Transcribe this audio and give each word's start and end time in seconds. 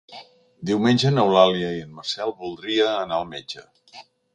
Diumenge 0.69 1.11
n'Eulàlia 1.17 1.69
i 1.77 1.83
en 1.85 1.95
Marcel 2.01 2.37
voldria 2.43 2.93
anar 2.97 3.21
al 3.23 3.33
metge. 3.39 3.69